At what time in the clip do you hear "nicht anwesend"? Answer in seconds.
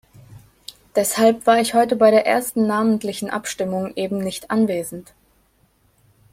4.17-5.13